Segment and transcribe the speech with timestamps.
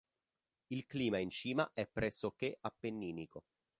[0.69, 3.43] Il clima in cima è pressoché appenninico.